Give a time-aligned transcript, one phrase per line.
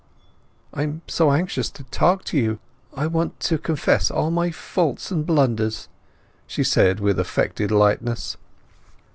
[0.73, 5.27] "I am so anxious to talk to you—I want to confess all my faults and
[5.27, 5.89] blunders!"
[6.47, 8.35] she said with attempted lightness.